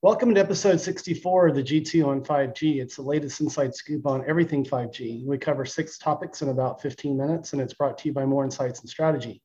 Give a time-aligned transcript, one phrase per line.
[0.00, 2.80] Welcome to episode 64 of the G2 on 5G.
[2.80, 5.26] It's the latest inside scoop on everything 5G.
[5.26, 8.44] We cover six topics in about 15 minutes, and it's brought to you by Moor
[8.44, 9.42] Insights and Strategy.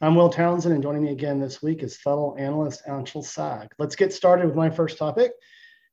[0.00, 3.68] I'm Will Townsend, and joining me again this week is fellow analyst Anshel Sag.
[3.78, 5.30] Let's get started with my first topic.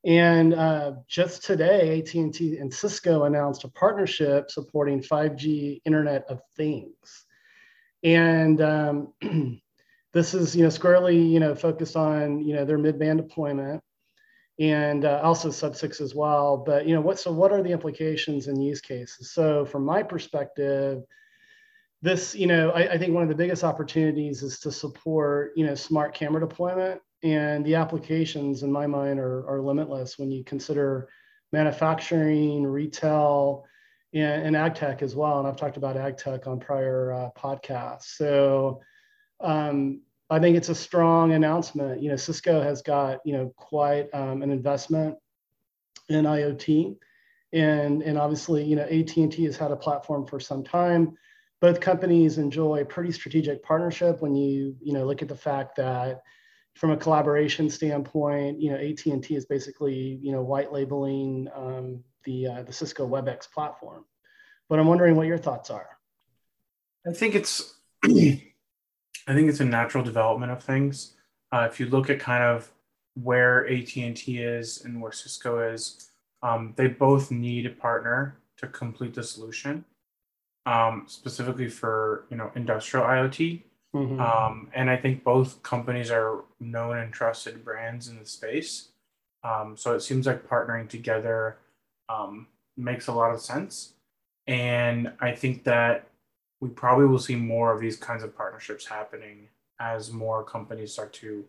[0.04, 7.26] And uh, just today, AT&T and Cisco announced a partnership supporting 5G Internet of Things.
[8.04, 9.14] And um,
[10.12, 13.84] this is, you know, squarely, you know, focused on, you know, their mid-band deployment
[14.62, 16.56] and uh, also sub-6 as well.
[16.56, 19.32] But, you know, what, so what are the implications and use cases?
[19.32, 21.02] So from my perspective,
[22.04, 25.66] this, you know, I, I think one of the biggest opportunities is to support, you
[25.66, 30.44] know, smart camera deployment and the applications in my mind are, are limitless when you
[30.44, 31.10] consider
[31.52, 33.66] manufacturing, retail,
[34.14, 35.40] and, and ag tech as well.
[35.40, 38.16] And I've talked about ag tech on prior uh, podcasts.
[38.16, 38.82] So
[39.40, 42.02] um, I think it's a strong announcement.
[42.02, 45.18] You know, Cisco has got you know quite um, an investment
[46.08, 46.96] in IoT,
[47.52, 51.18] and and obviously you know AT and T has had a platform for some time.
[51.60, 55.76] Both companies enjoy a pretty strategic partnership when you you know look at the fact
[55.76, 56.22] that
[56.76, 61.50] from a collaboration standpoint, you know AT and T is basically you know white labeling
[61.54, 64.06] um, the uh, the Cisco WebEx platform.
[64.70, 65.90] But I'm wondering what your thoughts are.
[67.06, 67.76] I think it's
[69.28, 71.14] I think it's a natural development of things.
[71.52, 72.72] Uh, if you look at kind of
[73.16, 76.10] where AT&T is and where Cisco is,
[76.44, 79.86] um, they both need a partner to complete the solution,
[80.66, 83.62] um, specifically for you know industrial IoT.
[83.96, 84.22] Mm-hmm.
[84.22, 88.90] Um, and I think both companies are known and trusted brands in the space.
[89.44, 91.58] Um, so it seems like partnering together
[92.08, 92.48] um,
[92.78, 93.94] makes a lot of sense.
[94.48, 96.08] And I think that
[96.62, 99.50] we probably will see more of these kinds of partnerships happening
[99.80, 101.44] as more companies start to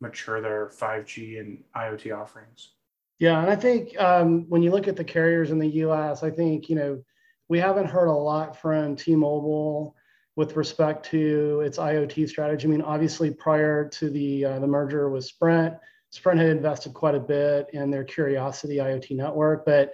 [0.00, 2.72] mature their 5G and IoT offerings.
[3.18, 6.30] Yeah, and I think um, when you look at the carriers in the U.S., I
[6.30, 7.02] think you know
[7.48, 9.96] we haven't heard a lot from T-Mobile
[10.34, 12.68] with respect to its IoT strategy.
[12.68, 15.74] I mean, obviously, prior to the uh, the merger with Sprint,
[16.10, 19.92] Sprint had invested quite a bit in their Curiosity IoT network, but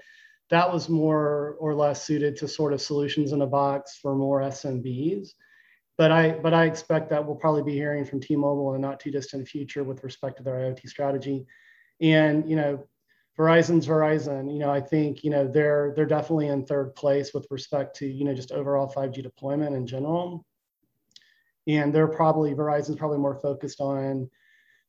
[0.52, 4.40] that was more or less suited to sort of solutions in a box for more
[4.42, 5.30] SMBs.
[5.96, 9.10] But I but I expect that we'll probably be hearing from T-Mobile in not too
[9.10, 11.46] distant future with respect to their IoT strategy.
[12.02, 12.84] And you know,
[13.38, 14.52] Verizon's Verizon.
[14.52, 18.06] You know, I think you know they're they're definitely in third place with respect to
[18.06, 20.44] you know just overall 5G deployment in general.
[21.66, 24.28] And they're probably Verizon's probably more focused on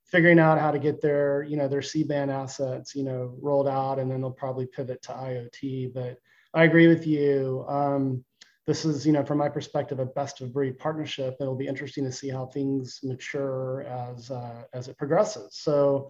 [0.06, 4.00] figuring out how to get their you know their c-band assets you know rolled out
[4.00, 6.18] and then they'll probably pivot to iot but
[6.54, 7.66] i agree with you.
[7.68, 8.24] Um,
[8.66, 11.36] this is you know from my perspective a best of breed partnership.
[11.40, 15.58] It'll be interesting to see how things mature as uh, as it progresses.
[15.58, 16.10] So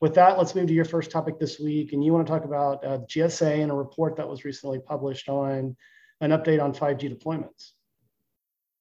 [0.00, 1.92] with that let's move to your first topic this week.
[1.92, 5.28] And you want to talk about uh, gsa and a report that was recently published
[5.28, 5.76] on
[6.20, 7.70] an update on 5g deployments.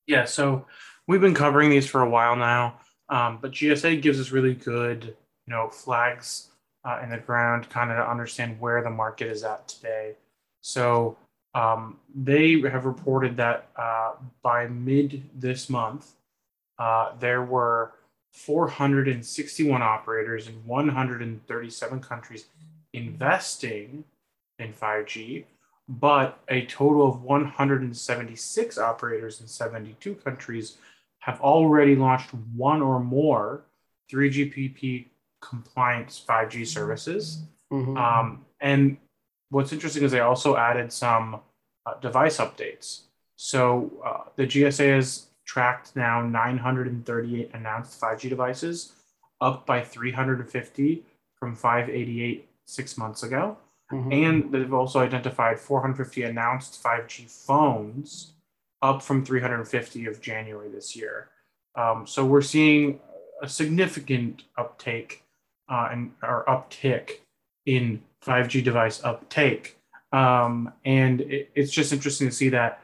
[0.05, 0.65] Yeah so
[1.07, 2.79] we've been covering these for a while now
[3.13, 5.15] um, but GSA gives us really good,
[5.45, 6.49] you know, flags
[6.83, 10.15] uh, in the ground, kind of to understand where the market is at today.
[10.61, 11.15] So
[11.53, 16.13] um, they have reported that uh, by mid this month,
[16.79, 17.91] uh, there were
[18.31, 22.45] 461 operators in 137 countries
[22.93, 24.05] investing
[24.57, 25.43] in 5G,
[25.87, 30.77] but a total of 176 operators in 72 countries
[31.23, 33.63] have already launched one or more
[34.11, 35.05] 3GPP
[35.41, 37.43] compliance 5G services.
[37.71, 37.95] Mm-hmm.
[37.95, 38.97] Um, and
[39.49, 41.39] what's interesting is they also added some
[41.85, 43.03] uh, device updates.
[43.37, 48.91] So uh, the GSA has tracked now 938 announced 5G devices,
[49.39, 51.03] up by 350
[51.39, 53.57] from 588 six months ago.
[53.93, 54.11] Mm-hmm.
[54.11, 58.33] And they've also identified 450 announced 5G phones
[58.83, 61.29] up from 350 of January this year.
[61.75, 62.99] Um, so we're seeing
[63.41, 65.23] a significant uptake
[65.69, 67.21] uh, and or uptick
[67.65, 69.79] in 5G device uptake.
[70.11, 72.81] Um, and it, it's just interesting to see that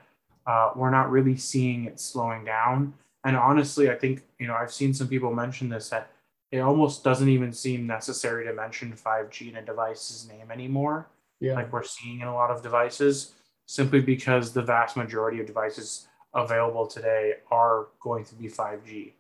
[0.48, 2.94] uh, we're not really seeing it slowing down.
[3.26, 6.10] And honestly, I think, you know, I've seen some people mention this that
[6.52, 11.08] it almost doesn't even seem necessary to mention 5G in a device's name anymore.
[11.42, 11.54] Yeah.
[11.54, 13.34] Like we're seeing in a lot of devices
[13.70, 19.14] simply because the vast majority of devices available today are going to be 5G.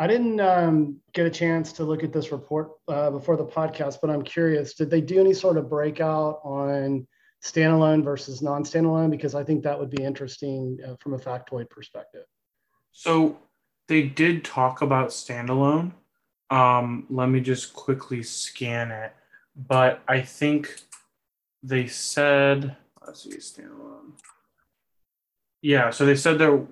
[0.00, 3.98] I didn't um, get a chance to look at this report uh, before the podcast,
[4.02, 4.74] but I'm curious.
[4.74, 7.06] Did they do any sort of breakout on
[7.40, 9.12] standalone versus non-standalone?
[9.12, 12.24] Because I think that would be interesting uh, from a factoid perspective.
[12.90, 13.38] So
[13.86, 15.92] they did talk about standalone,
[16.50, 19.12] Um, let me just quickly scan it.
[19.54, 20.82] But I think
[21.62, 22.76] they said,
[23.06, 24.12] let's see, standalone.
[25.60, 26.66] Yeah, so they said that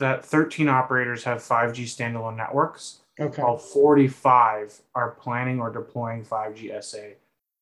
[0.00, 3.40] that 13 operators have 5G standalone networks, Okay.
[3.42, 7.14] while 45 are planning or deploying 5G SA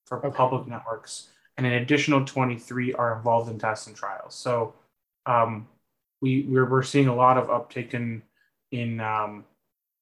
[0.07, 0.35] for Okay.
[0.37, 4.35] public networks, and an additional 23 are involved in tests and trials.
[4.35, 4.75] So
[5.27, 5.69] um,
[6.21, 8.23] we we're, we're seeing a lot of uptake in
[8.73, 9.45] in um,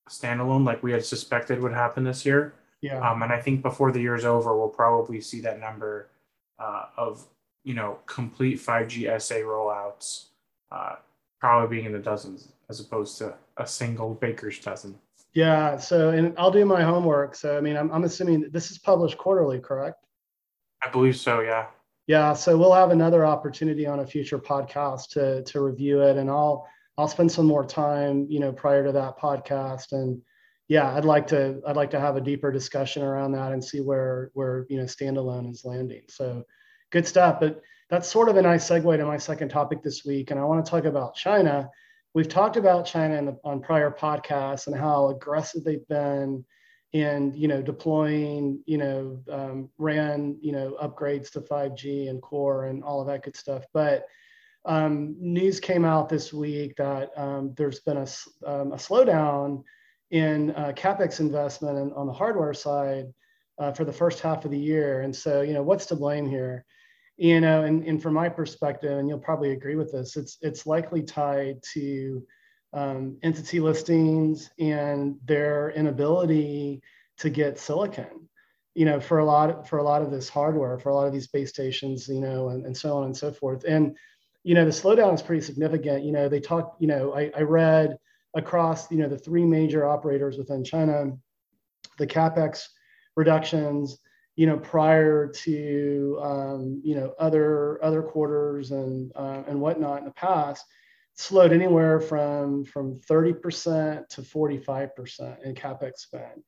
[0.09, 2.55] standalone, like we had suspected would happen this year.
[2.81, 3.01] Yeah.
[3.07, 6.09] Um, and I think before the year's over, we'll probably see that number
[6.61, 7.27] uh, of
[7.65, 10.27] you know complete 5G SA rollouts
[10.71, 10.97] uh,
[11.41, 14.97] probably being in the dozens as opposed to a single baker's dozen.
[15.33, 15.77] Yeah.
[15.77, 17.35] So, and I'll do my homework.
[17.35, 20.05] So, I mean, I'm, I'm assuming this is published quarterly, correct?
[20.85, 21.41] I believe so.
[21.41, 21.67] Yeah.
[22.07, 22.33] Yeah.
[22.33, 26.67] So we'll have another opportunity on a future podcast to to review it, and I'll
[26.99, 30.21] I'll spend some more time, you know, prior to that podcast, and
[30.71, 33.81] yeah, I'd like to I'd like to have a deeper discussion around that and see
[33.81, 36.03] where where you know standalone is landing.
[36.09, 36.45] So,
[36.91, 37.41] good stuff.
[37.41, 40.45] But that's sort of a nice segue to my second topic this week, and I
[40.45, 41.69] want to talk about China.
[42.15, 46.45] We've talked about China in the, on prior podcasts and how aggressive they've been
[46.93, 52.67] in you know deploying you know um, ran you know upgrades to 5G and core
[52.67, 53.65] and all of that good stuff.
[53.75, 54.07] But
[54.65, 58.07] um, news came out this week that um, there's been a,
[58.47, 59.65] um, a slowdown
[60.11, 63.07] in uh, capex investment in, on the hardware side
[63.59, 65.03] uh, for the first half of the year.
[65.03, 66.65] And so you know what's to blame here?
[67.17, 70.67] You know, and, and from my perspective, and you'll probably agree with this, it's it's
[70.67, 72.27] likely tied to
[72.73, 76.83] um, entity listings and their inability
[77.19, 78.29] to get silicon
[78.75, 81.13] you know for a lot for a lot of this hardware for a lot of
[81.13, 83.97] these base stations you know and, and so on and so forth and
[84.43, 87.43] you know the slowdown is pretty significant you know they talked you know I, I
[87.43, 87.97] read
[88.35, 91.13] across you know the three major operators within china
[91.99, 92.67] the capex
[93.17, 93.99] reductions
[94.37, 100.05] you know prior to um, you know other other quarters and uh, and whatnot in
[100.05, 100.65] the past
[101.21, 106.43] slowed anywhere from from 30% to 45% in capex spend.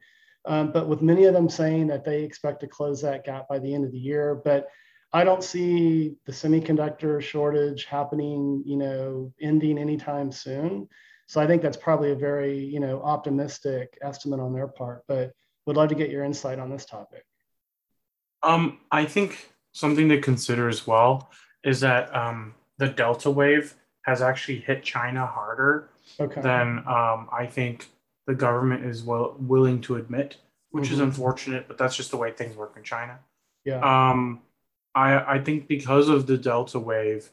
[0.44, 3.58] Um, but with many of them saying that they expect to close that gap by
[3.58, 4.40] the end of the year.
[4.44, 4.69] But
[5.12, 10.88] I don't see the semiconductor shortage happening, you know, ending anytime soon.
[11.26, 15.02] So I think that's probably a very, you know, optimistic estimate on their part.
[15.08, 15.32] But
[15.66, 17.24] would love to get your insight on this topic.
[18.42, 21.30] Um, I think something to consider as well
[21.64, 25.88] is that um, the Delta wave has actually hit China harder
[26.19, 26.40] okay.
[26.40, 27.88] than um, I think
[28.26, 30.36] the government is well, willing to admit,
[30.70, 30.94] which mm-hmm.
[30.94, 33.19] is unfortunate, but that's just the way things work in China.
[33.64, 33.78] Yeah.
[33.78, 34.40] Um,
[34.94, 37.30] I, I think because of the Delta wave,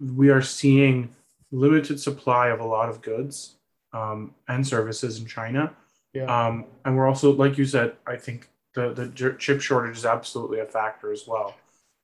[0.00, 1.14] we are seeing
[1.54, 3.56] limited supply of a lot of goods
[3.92, 5.74] um, and services in China.
[6.12, 6.24] Yeah.
[6.24, 10.60] Um, and we're also, like you said, I think the, the chip shortage is absolutely
[10.60, 11.54] a factor as well.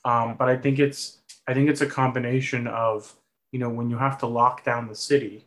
[0.04, 3.14] Um, but I think it's I think it's a combination of
[3.52, 5.44] you know, when you have to lock down the city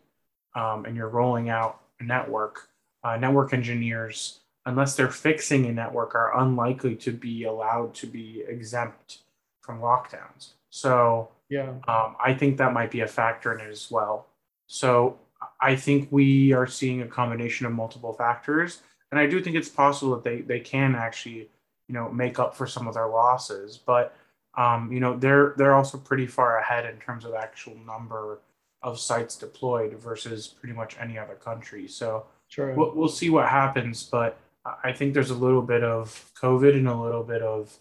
[0.56, 2.70] um, and you're rolling out a network,
[3.04, 8.44] uh, network engineers, unless they're fixing a network, are unlikely to be allowed to be
[8.48, 9.20] exempt
[9.62, 10.50] from lockdowns.
[10.70, 14.28] So, yeah, um, I think that might be a factor in it as well.
[14.68, 15.20] So,
[15.62, 18.82] I think we are seeing a combination of multiple factors,
[19.12, 21.50] and I do think it's possible that they they can actually,
[21.88, 24.16] you know, make up for some of their losses, but
[24.56, 28.40] um, you know they're they're also pretty far ahead in terms of actual number
[28.82, 31.88] of sites deployed versus pretty much any other country.
[31.88, 32.76] So True.
[32.76, 34.38] We'll, we'll see what happens, but
[34.84, 37.76] I think there's a little bit of COVID and a little bit of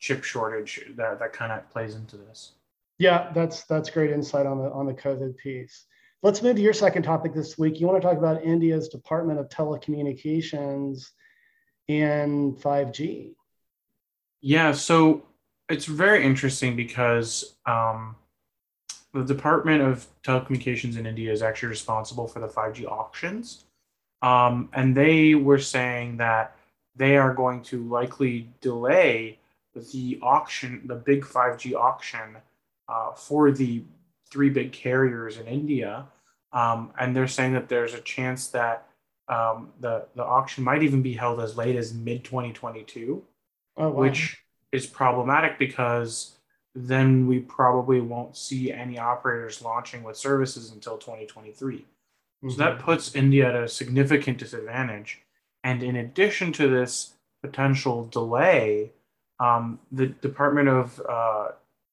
[0.00, 2.52] chip shortage that that kind of plays into this.
[2.98, 5.84] Yeah, that's that's great insight on the on the COVID piece.
[6.22, 7.78] Let's move to your second topic this week.
[7.78, 11.10] You want to talk about India's Department of Telecommunications
[11.88, 13.34] and 5G.
[14.40, 15.24] Yeah, so
[15.68, 18.16] it's very interesting because um,
[19.12, 23.64] the Department of Telecommunications in India is actually responsible for the 5G auctions.
[24.22, 26.56] Um, and they were saying that
[26.96, 29.38] they are going to likely delay
[29.74, 32.36] the auction, the big 5G auction
[32.88, 33.82] uh, for the
[34.30, 36.06] three big carriers in India.
[36.52, 38.88] Um, and they're saying that there's a chance that
[39.28, 43.22] um, the, the auction might even be held as late as mid 2022,
[43.76, 43.90] oh, wow.
[43.90, 44.38] which
[44.72, 46.36] is problematic because
[46.74, 51.76] then we probably won't see any operators launching with services until 2023.
[51.76, 52.50] Mm-hmm.
[52.50, 52.84] So that mm-hmm.
[52.84, 55.22] puts India at a significant disadvantage.
[55.64, 58.92] And in addition to this potential delay,
[59.40, 61.48] um, the Department of uh,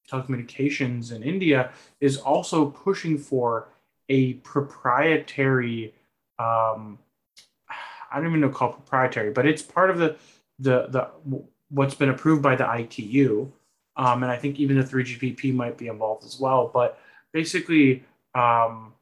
[0.09, 3.69] Telecommunications in India is also pushing for
[4.09, 5.93] a proprietary,
[6.39, 6.99] um,
[8.11, 10.17] I don't even know called proprietary, but it's part of the
[10.59, 11.09] the the
[11.69, 13.51] what's been approved by the ITU,
[13.95, 16.69] um, and I think even the 3GPP might be involved as well.
[16.71, 16.99] But
[17.31, 18.03] basically,
[18.35, 18.93] um,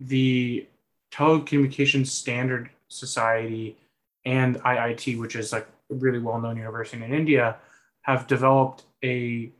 [0.00, 0.66] the
[1.12, 3.76] Telecommunications Standard Society
[4.24, 7.56] and IIT, which is like a really well-known university in India,
[8.02, 9.50] have developed a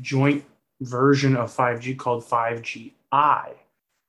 [0.00, 0.44] joint
[0.80, 3.54] version of 5G called 5GI,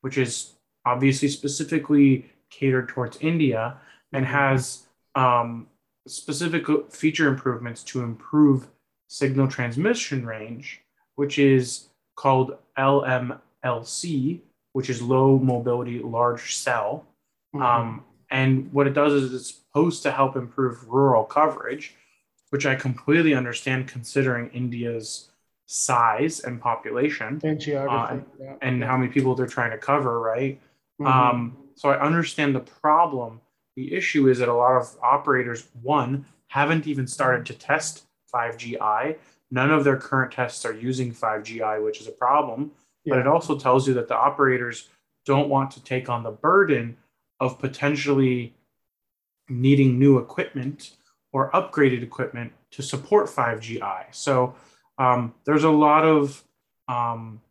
[0.02, 0.54] which is
[0.86, 3.78] obviously specifically catered towards India
[4.14, 4.34] and mm-hmm.
[4.34, 4.84] has
[5.16, 5.68] um,
[6.08, 8.68] specific feature improvements to improve
[9.08, 10.82] signal transmission range,
[11.16, 14.40] which is called LMLC,
[14.74, 17.06] which is low mobility large cell.
[17.56, 17.64] Mm-hmm.
[17.64, 21.96] Um, and what it does is it's supposed to help improve rural coverage,
[22.50, 25.31] which I completely understand considering India's
[25.74, 28.56] size and population and geography uh, yeah.
[28.62, 30.60] and how many people they're trying to cover, right?
[31.02, 31.08] Mm-hmm.
[31.08, 33.40] Um, so I understand the problem.
[33.78, 38.04] The issue is that a lot of operators, one, haven't even started to test
[38.36, 39.16] 5GI.
[39.50, 42.72] None of their current tests are using 5GI, which is a problem.
[43.06, 43.14] Yeah.
[43.14, 44.90] But it also tells you that the operators
[45.26, 46.98] don't want to take on the burden
[47.40, 48.54] of potentially
[49.48, 50.98] needing new equipment
[51.32, 54.08] or upgraded equipment to support 5GI.
[54.12, 54.54] So
[55.02, 56.44] um, there's a lot of
[56.88, 57.42] um,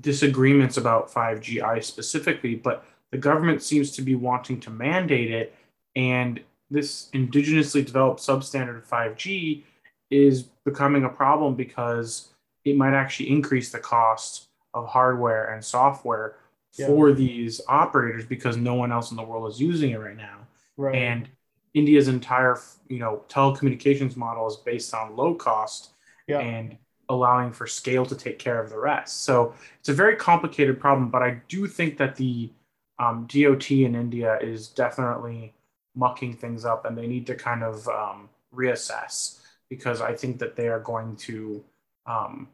[0.00, 5.56] disagreements about 5GI specifically, but the government seems to be wanting to mandate it.
[5.96, 9.64] And this indigenously developed substandard 5G
[10.10, 12.28] is becoming a problem because
[12.64, 16.36] it might actually increase the cost of hardware and software
[16.78, 16.86] yeah.
[16.86, 20.46] for these operators because no one else in the world is using it right now.
[20.76, 20.94] Right.
[20.94, 21.28] And
[21.74, 25.90] India's entire, you know, telecommunications model is based on low cost
[26.30, 26.40] yeah.
[26.40, 26.76] and
[27.08, 29.24] allowing for scale to take care of the rest.
[29.24, 32.50] So it's a very complicated problem, but I do think that the
[32.98, 35.52] um, DOT in India is definitely
[35.96, 40.56] mucking things up and they need to kind of um, reassess because I think that
[40.56, 41.64] they are going to
[42.06, 42.48] um,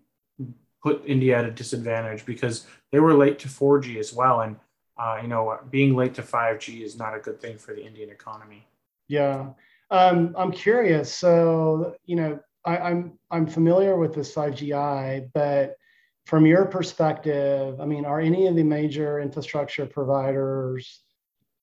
[0.82, 4.40] put India at a disadvantage because they were late to 4G as well.
[4.42, 4.56] And,
[4.98, 8.10] uh, you know, being late to 5G is not a good thing for the Indian
[8.10, 8.66] economy.
[9.08, 9.50] Yeah.
[9.90, 11.12] Um, I'm curious.
[11.12, 15.76] So, you know, I, I'm I'm familiar with this 5GI, but
[16.26, 21.02] from your perspective, I mean, are any of the major infrastructure providers,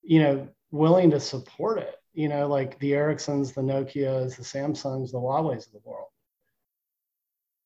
[0.01, 1.95] you know, willing to support it?
[2.13, 6.07] You know, like the Ericssons, the Nokias, the Samsungs, the Huawei's of the world.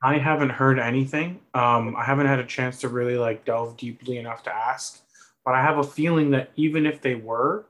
[0.02, 1.40] I haven't heard anything.
[1.54, 5.02] Um, I haven't had a chance to really like delve deeply enough to ask,
[5.46, 7.66] but I have a feeling that even if they were,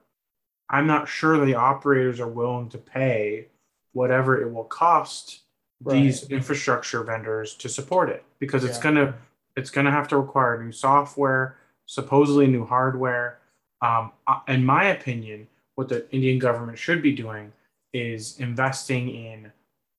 [0.69, 3.47] I'm not sure the operators are willing to pay
[3.93, 5.41] whatever it will cost
[5.83, 5.93] right.
[5.93, 8.83] these infrastructure vendors to support it because it's yeah.
[8.83, 9.15] gonna
[9.55, 13.39] it's gonna have to require new software, supposedly new hardware.
[13.81, 14.11] Um,
[14.47, 17.51] in my opinion, what the Indian government should be doing
[17.93, 19.51] is investing in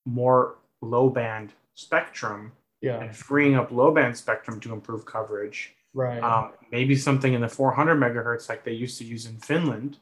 [0.05, 2.99] more low band spectrum yeah.
[2.99, 5.73] and freeing up low band spectrum to improve coverage.
[5.93, 6.21] Right.
[6.21, 9.97] Um, maybe something in the 400 megahertz like they used to use in Finland,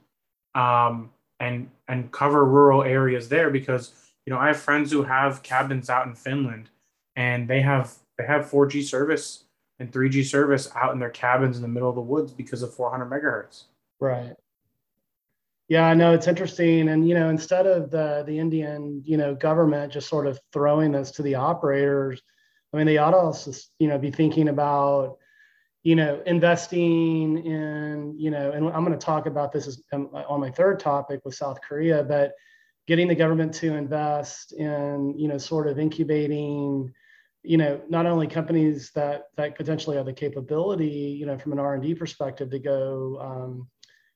[0.54, 3.94] um, and and cover rural areas there because
[4.28, 6.70] you know, I have friends who have cabins out in Finland
[7.16, 9.46] and they have they have 4G service
[9.80, 12.74] and 3G service out in their cabins in the middle of the woods because of
[12.74, 13.64] 400 megahertz.
[14.02, 14.34] Right.
[15.70, 19.34] Yeah, I know it's interesting, and you know, instead of the the Indian you know
[19.36, 22.22] government just sort of throwing this to the operators,
[22.74, 25.18] I mean, they ought to also you know be thinking about
[25.84, 30.40] you know investing in you know, and I'm going to talk about this um, on
[30.40, 32.34] my third topic with South Korea, but
[32.88, 36.92] getting the government to invest in you know sort of incubating
[37.44, 41.60] you know not only companies that that potentially have the capability you know from an
[41.60, 43.68] r&d perspective to go um,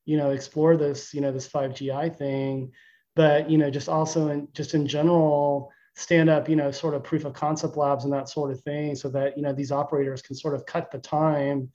[0.06, 2.72] you know explore this you know this 5gi thing
[3.16, 7.04] but you know just also in just in general stand up you know sort of
[7.04, 10.22] proof of concept labs and that sort of thing so that you know these operators
[10.22, 11.70] can sort of cut the time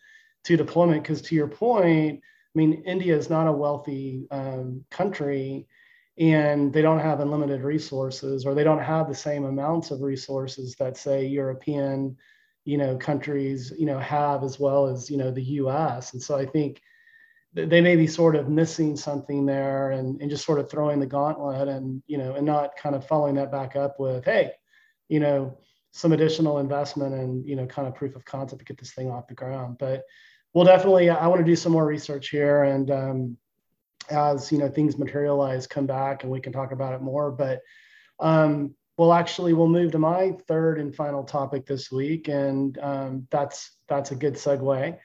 [0.44, 1.02] to deployment.
[1.02, 5.66] Because to your point i mean india is not a wealthy um, country
[6.18, 10.74] and they don't have unlimited resources or they don't have the same amounts of resources
[10.76, 12.16] that say european
[12.64, 16.36] you know countries you know have as well as you know the us and so
[16.36, 16.80] i think
[17.52, 21.06] they may be sort of missing something there and, and just sort of throwing the
[21.06, 24.50] gauntlet and you know and not kind of following that back up with hey
[25.08, 25.56] you know
[25.96, 29.10] some additional investment and you know kind of proof of concept to get this thing
[29.10, 29.76] off the ground.
[29.78, 30.04] But
[30.52, 33.36] we'll definitely i want to do some more research here and um,
[34.10, 37.60] as you know things materialize come back and we can talk about it more but
[38.20, 43.26] um, well actually we'll move to my third and final topic this week and um,
[43.30, 44.98] that's that's a good segue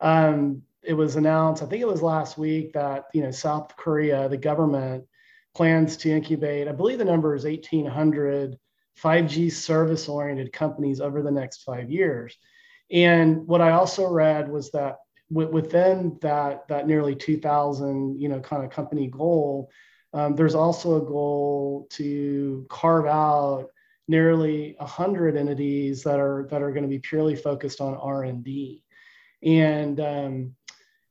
[0.00, 4.28] um, it was announced, I think it was last week, that you know South Korea,
[4.28, 5.04] the government
[5.54, 6.68] plans to incubate.
[6.68, 8.56] I believe the number is 1,800
[9.02, 12.36] 5G service-oriented companies over the next five years.
[12.90, 14.96] And what I also read was that
[15.30, 19.70] within that that nearly 2,000 you know kind of company goal,
[20.12, 23.68] um, there's also a goal to carve out
[24.08, 28.82] nearly 100 entities that are that are going to be purely focused on R&D.
[29.42, 30.54] And um,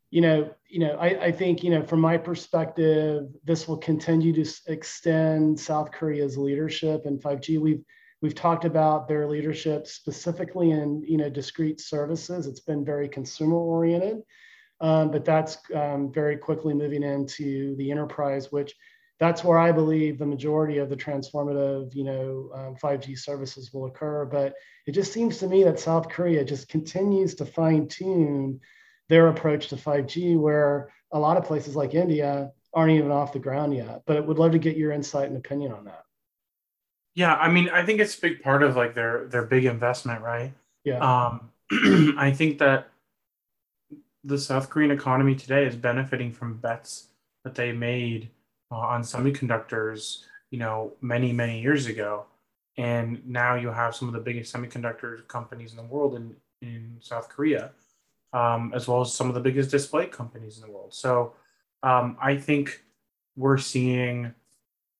[0.09, 4.33] you know, you know, I, I think you know from my perspective, this will continue
[4.43, 7.59] to extend South Korea's leadership in 5G.
[7.59, 7.83] We've
[8.27, 12.45] we've talked about their leadership specifically in you know discrete services.
[12.45, 14.21] It's been very consumer oriented,
[14.81, 18.75] um, but that's um, very quickly moving into the enterprise, which
[19.17, 23.85] that's where I believe the majority of the transformative, you know, um, 5G services will
[23.85, 24.25] occur.
[24.25, 24.55] But
[24.85, 28.59] it just seems to me that South Korea just continues to fine tune
[29.07, 33.39] their approach to 5G, where a lot of places like India aren't even off the
[33.39, 34.01] ground yet.
[34.05, 36.03] But I would love to get your insight and opinion on that.
[37.17, 40.21] Yeah, I mean, I think it's a big part of like their their big investment,
[40.21, 40.53] right?
[40.83, 40.99] Yeah.
[40.99, 41.49] Um,
[42.15, 42.89] I think that
[44.23, 47.07] the South Korean economy today is benefiting from bets
[47.43, 48.29] that they made
[48.71, 52.27] uh, on semiconductors, you know, many many years ago,
[52.77, 56.97] and now you have some of the biggest semiconductor companies in the world in in
[56.99, 57.71] South Korea,
[58.31, 60.93] um, as well as some of the biggest display companies in the world.
[60.93, 61.33] So
[61.81, 62.83] um, I think
[63.35, 64.35] we're seeing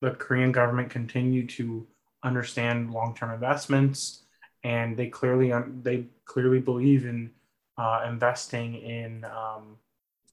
[0.01, 1.85] the Korean government continue to
[2.27, 4.23] understand long-term investments,
[4.63, 7.31] and they clearly they clearly believe in
[7.77, 9.77] uh, investing in um,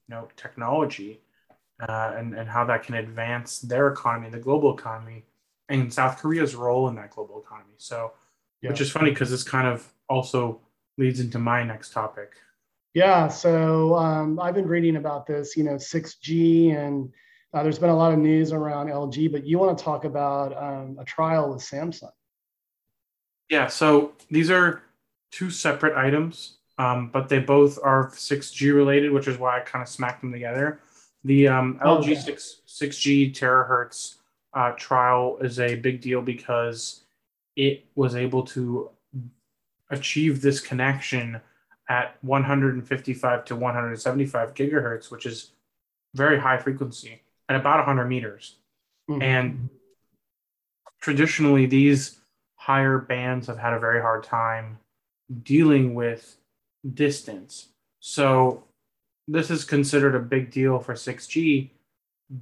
[0.07, 1.21] you know technology
[1.79, 5.25] uh, and, and how that can advance their economy, the global economy,
[5.69, 7.73] and South Korea's role in that global economy.
[7.77, 8.13] So,
[8.61, 8.69] yeah.
[8.69, 10.61] which is funny because this kind of also
[10.97, 12.33] leads into my next topic.
[12.93, 17.11] Yeah, so um, I've been reading about this, you know, 6G, and
[17.55, 20.55] uh, there's been a lot of news around LG, but you want to talk about
[20.61, 22.11] um, a trial with Samsung.
[23.49, 24.83] Yeah, so these are
[25.31, 29.81] two separate items, um, but they both are 6G related, which is why I kind
[29.81, 30.81] of smacked them together.
[31.23, 34.15] The um, LG oh, 6, 6G terahertz
[34.53, 37.05] uh, trial is a big deal because
[37.55, 38.89] it was able to
[39.91, 41.39] achieve this connection
[41.87, 45.51] at 155 to 175 gigahertz, which is
[46.13, 48.55] very high frequency at about 100 meters.
[49.09, 49.21] Mm-hmm.
[49.21, 49.69] And
[51.01, 52.19] traditionally, these
[52.55, 54.79] higher bands have had a very hard time
[55.43, 56.37] dealing with
[56.93, 57.69] distance.
[57.99, 58.63] So
[59.27, 61.69] this is considered a big deal for 6G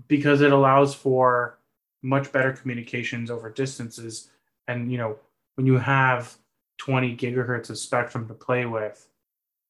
[0.07, 1.57] because it allows for
[2.01, 4.29] much better communications over distances.
[4.67, 5.17] And you know,
[5.55, 6.35] when you have
[6.79, 9.07] 20 gigahertz of spectrum to play with,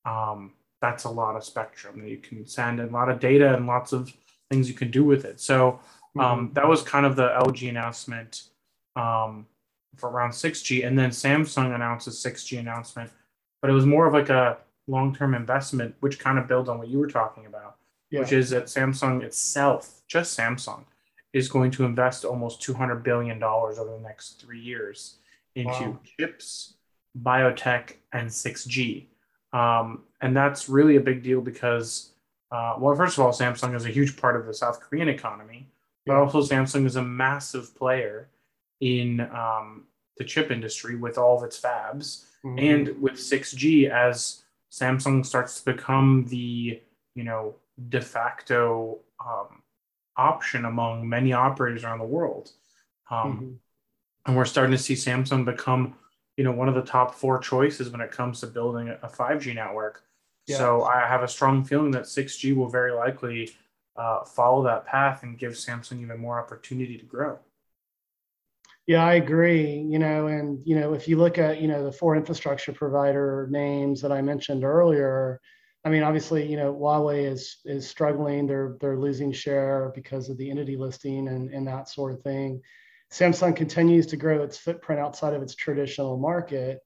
[0.05, 3.55] um, that's a lot of spectrum that you can send and a lot of data
[3.55, 4.11] and lots of
[4.53, 5.39] things you can do with it.
[5.39, 5.79] So
[6.19, 6.53] um, mm-hmm.
[6.53, 8.43] that was kind of the LG announcement
[8.95, 9.47] um,
[9.95, 13.09] for around 6G, and then Samsung announced a 6G announcement,
[13.61, 16.87] but it was more of like a long-term investment, which kind of builds on what
[16.87, 17.77] you were talking about,
[18.11, 18.19] yeah.
[18.19, 20.83] which is that Samsung itself, just Samsung,
[21.31, 25.15] is going to invest almost 200 billion dollars over the next three years
[25.55, 25.99] into wow.
[26.19, 26.75] chips,
[27.19, 29.05] biotech, and 6G.
[29.51, 32.12] Um, and that's really a big deal because,
[32.53, 35.67] uh, well, first of all, Samsung is a huge part of the South Korean economy,
[36.05, 38.29] but also Samsung is a massive player
[38.79, 39.85] in um,
[40.17, 42.59] the chip industry with all of its fabs mm-hmm.
[42.59, 46.79] and with 6G as Samsung starts to become the
[47.15, 47.55] you know
[47.89, 49.63] de facto um,
[50.15, 52.51] option among many operators around the world,
[53.09, 53.51] um, mm-hmm.
[54.27, 55.95] and we're starting to see Samsung become
[56.37, 59.55] you know one of the top four choices when it comes to building a 5G
[59.55, 60.03] network.
[60.47, 60.57] Yeah.
[60.57, 63.55] So I have a strong feeling that 6G will very likely
[63.95, 67.39] uh, follow that path and give Samsung even more opportunity to grow.
[68.85, 69.79] Yeah, I agree.
[69.79, 73.47] You know, and you know, if you look at you know the four infrastructure provider
[73.49, 75.39] names that I mentioned earlier,
[75.85, 78.45] I mean, obviously, you know, Huawei is is struggling.
[78.45, 82.61] They're they're losing share because of the entity listing and and that sort of thing.
[83.11, 86.79] Samsung continues to grow its footprint outside of its traditional market.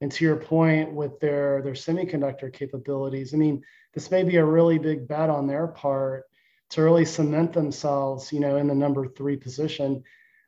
[0.00, 3.62] And to your point, with their their semiconductor capabilities, I mean,
[3.94, 6.24] this may be a really big bet on their part
[6.70, 10.02] to really cement themselves, you know, in the number three position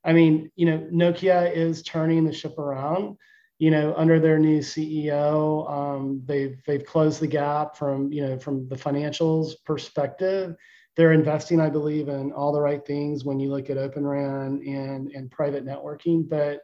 [0.06, 3.18] I mean, you know, Nokia is turning the ship around.
[3.58, 8.38] You know, under their new CEO, um, they've they've closed the gap from you know
[8.38, 10.54] from the financials perspective.
[10.94, 14.62] They're investing, I believe, in all the right things when you look at Open RAN
[14.66, 16.60] and and private networking, but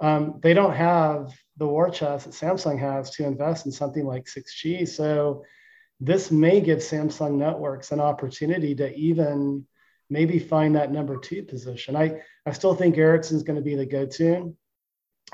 [0.00, 4.24] um, they don't have the war chest that Samsung has to invest in something like
[4.24, 4.88] 6G.
[4.88, 5.44] So,
[6.00, 9.66] this may give Samsung Networks an opportunity to even
[10.08, 11.96] maybe find that number two position.
[11.96, 14.56] I, I still think Ericsson's going to be the go to.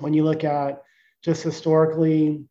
[0.01, 0.83] When you look at
[1.23, 2.45] just historically,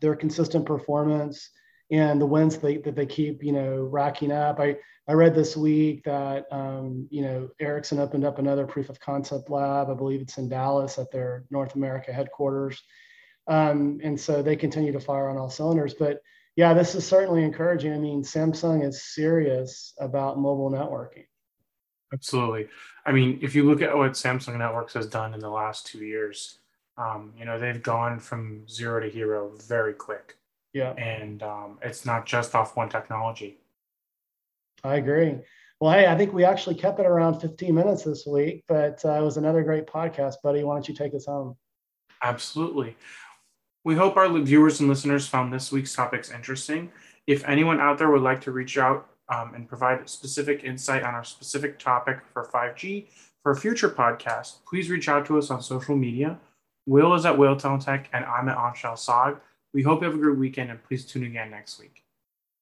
[0.00, 1.50] their consistent performance
[1.90, 4.58] and the wins they, that they keep, you know, racking up.
[4.58, 8.98] I, I read this week that, um, you know, Ericsson opened up another proof of
[9.00, 9.90] concept lab.
[9.90, 12.82] I believe it's in Dallas at their North America headquarters.
[13.46, 15.94] Um, and so they continue to fire on all cylinders.
[15.94, 16.20] But
[16.56, 17.92] yeah, this is certainly encouraging.
[17.92, 21.26] I mean, Samsung is serious about mobile networking.
[22.12, 22.68] Absolutely.
[23.04, 26.04] I mean, if you look at what Samsung Networks has done in the last two
[26.04, 26.58] years,
[26.96, 30.36] um, you know, they've gone from zero to hero very quick.
[30.74, 30.90] Yeah.
[30.92, 33.58] And um, it's not just off one technology.
[34.82, 35.38] I agree.
[35.80, 39.12] Well, hey, I think we actually kept it around 15 minutes this week, but uh,
[39.12, 40.62] it was another great podcast, buddy.
[40.62, 41.56] Why don't you take us home?
[42.22, 42.96] Absolutely.
[43.84, 46.90] We hope our viewers and listeners found this week's topics interesting.
[47.26, 51.14] If anyone out there would like to reach out um, and provide specific insight on
[51.14, 53.06] our specific topic for 5G
[53.42, 56.38] for a future podcast, please reach out to us on social media.
[56.86, 59.36] Will is at WillTown Tech, and I'm at Anshel Sag.
[59.74, 62.03] We hope you have a great weekend, and please tune in again next week.